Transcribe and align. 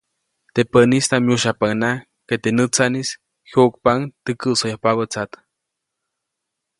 Teʼ 0.53 0.67
pänistaʼm 0.71 1.23
myujsyajpaʼuŋnaʼajk 1.25 2.01
ke 2.27 2.35
teʼ 2.43 2.55
nätsaʼnis 2.57 3.09
jyuʼkpaʼuŋ 3.49 3.99
teʼ 4.23 4.37
käʼsoyajpabä 4.41 5.03
tsat. 5.11 5.31